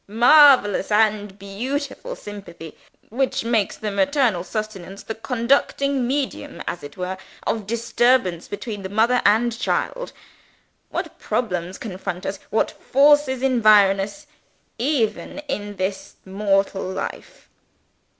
[0.07, 2.75] "Marvelous and beautiful sympathy
[3.09, 8.89] which makes the maternal sustenance the conducting medium, as it were, of disturbance between the
[8.89, 10.11] mother and child.
[10.89, 14.25] What problems confront us, what forces environ us,
[14.79, 17.47] even in this mortal life!